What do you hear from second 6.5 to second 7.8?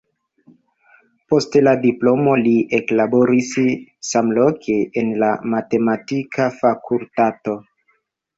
fakultato.